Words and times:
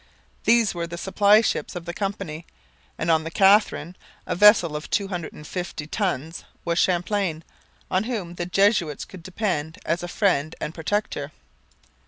These 0.45 0.73
were 0.73 0.87
the 0.87 0.97
supply 0.97 1.41
ships 1.41 1.75
of 1.75 1.85
the 1.85 1.93
company, 1.93 2.47
and 2.97 3.11
on 3.11 3.23
the 3.23 3.29
Catherine, 3.29 3.95
a 4.25 4.33
vessel 4.35 4.75
of 4.75 4.89
two 4.89 5.09
hundred 5.09 5.31
and 5.31 5.45
fifty 5.45 5.85
tons, 5.85 6.43
was 6.65 6.79
Champlain, 6.79 7.43
on 7.91 8.05
whom 8.05 8.33
the 8.33 8.47
Jesuits 8.47 9.05
could 9.05 9.21
depend 9.21 9.77
as 9.85 10.01
a 10.01 10.07
friend 10.07 10.55
and 10.59 10.73
protector. 10.73 11.31